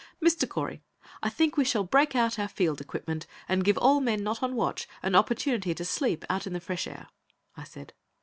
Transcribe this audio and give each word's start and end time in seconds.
"Mr. 0.19 0.49
Correy, 0.49 0.81
I 1.21 1.29
think 1.29 1.57
we 1.57 1.63
shall 1.63 1.83
break 1.83 2.15
out 2.15 2.39
our 2.39 2.47
field 2.47 2.81
equipment 2.81 3.27
and 3.47 3.63
give 3.63 3.77
all 3.77 3.99
men 3.99 4.23
not 4.23 4.41
on 4.41 4.55
watch 4.55 4.87
an 5.03 5.13
opportunity 5.13 5.75
to 5.75 5.85
sleep 5.85 6.25
out 6.27 6.47
in 6.47 6.53
the 6.53 6.59
fresh 6.59 6.87
air," 6.87 7.07
I 7.55 7.65
said. 7.65 7.93